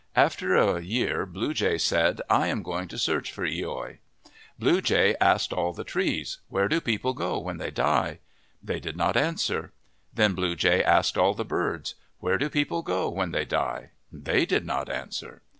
After 0.15 0.55
a 0.55 0.81
year 0.81 1.27
Blue 1.27 1.53
Jay 1.53 1.77
said," 1.77 2.21
I 2.27 2.47
am 2.47 2.63
going 2.63 2.87
to 2.87 2.97
search 2.97 3.31
for 3.31 3.47
loi." 3.47 3.99
Blue 4.57 4.81
Jay 4.81 5.15
asked 5.21 5.53
all 5.53 5.73
the 5.73 5.83
trees," 5.83 6.39
Where 6.49 6.67
do 6.67 6.81
people 6.81 7.13
go 7.13 7.37
when 7.37 7.57
they 7.57 7.69
die?' 7.69 8.17
They 8.63 8.79
did 8.79 8.97
not 8.97 9.15
answer. 9.15 9.73
Then 10.11 10.33
Blue 10.33 10.55
Jay 10.55 10.83
asked 10.83 11.19
all 11.19 11.35
the 11.35 11.45
birds, 11.45 11.93
"Where 12.17 12.39
do 12.39 12.49
people 12.49 12.81
go 12.81 13.09
when 13.11 13.29
they 13.29 13.45
die?' 13.45 13.91
They 14.27 14.47
did 14.47 14.65
not 14.65 14.89
answer. 14.89 15.43